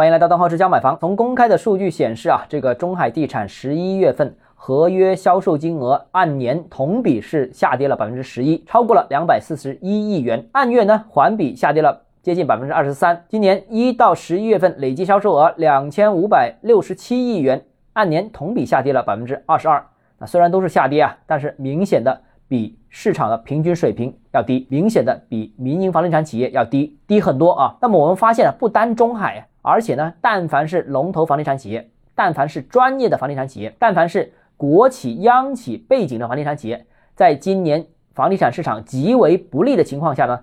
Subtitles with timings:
[0.00, 0.96] 欢迎来到邓浩之家买房。
[0.98, 10.42] 从公开的数据显示啊，这个中海地产十一月份合约销售金额按年同比是下跌了百分之十一，超过了两百四十一亿元。
[10.52, 13.26] 按月呢，环比下跌了接近百分之二十三。
[13.28, 17.62] 今年一到十一月份累计销售额两千五百六十七亿元，
[17.92, 19.84] 按年同比下跌了百分之二十二。
[20.16, 22.22] 那虽然都是下跌啊，但是明显的。
[22.48, 27.76] 比市场的平均水平要低，明显的比民营房地产企业要低，低很多啊。
[27.80, 40.38] 那么我们发现了，不单中海，而且呢，但凡是龙头房地产企业，但凡是专业的房地产企业，但凡是国企、央企背景的房地产企业，在今年房地产市场极为不利的情况下呢，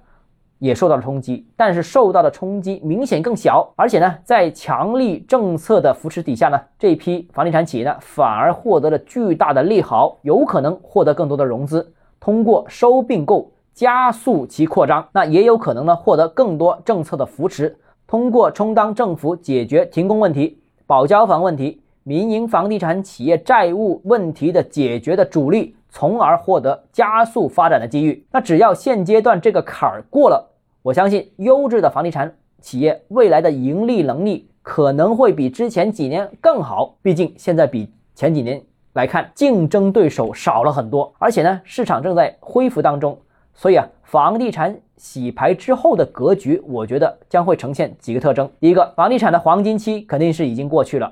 [0.60, 11.94] 也受到了冲击，但是受到的冲击明显更小，而且呢，在强力政策的扶持底下呢，这批房地产企业呢，反而获得了巨大的利好，有可能获得更多的融资。
[12.20, 17.78] 通过收并购加速其扩张，那也有可能呢获得更多政策的扶持。
[18.08, 28.26] 通过充当政府解决停工问题、保交房问题、民营房地产企业债务问题的解决的主力，从而获得加速发展的机遇。
[28.32, 36.96] 那只要现阶段这个坎儿过了，我相信优质的房地产企业未来的盈利能力可能会比之前几年更好。
[37.04, 38.60] 毕竟现在比前几年。
[38.94, 43.16] 来看，竞争对手少了很多，而且呢，市场正在恢复当中，
[43.58, 48.48] 所以啊，房地产洗牌之后的格局，我觉得将会呈现几个特征。
[48.60, 51.12] 第一个，房地产的黄金期肯定是已经过去了，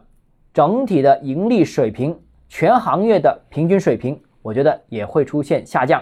[0.53, 2.15] 整体的盈利水平，
[2.47, 5.99] 全行业的平均水平，我觉得也会出现下降，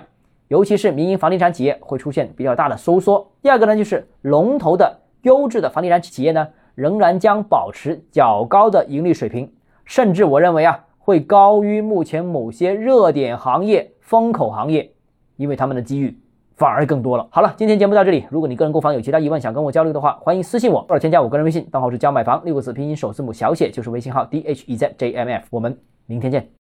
[0.50, 3.26] 尤其是民营房地产企业会出现比较大的收缩。
[3.42, 9.50] 第二个呢，就是龙头的优质的房地产企业呢，仍然将保持较高的盈利水平，
[9.86, 10.86] 甚至我认为啊。
[11.06, 14.90] 会高于目前某些热点行业、风口行业，
[15.36, 16.18] 因为他们的机遇
[16.56, 17.28] 反而更多了。
[17.30, 18.26] 好了，今天节目到这里。
[18.30, 25.46] 如果你个人购房有其他疑问想跟我交流的话，欢迎私信我或者添加我个人微信，账号是教买房六个字拼音首字母小写就是微信号 d h e z j m f。
[25.50, 26.48] 我们明天见。